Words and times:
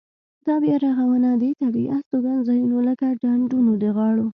دا 0.47 0.55
بیا 0.63 0.75
رغونه 0.85 1.29
د 1.41 1.43
طبیعي 1.61 1.87
استوګنځایونو 1.95 2.77
لکه 2.87 3.05
د 3.11 3.17
ډنډونو 3.21 3.71
د 3.83 3.85
غاړو. 3.95 4.27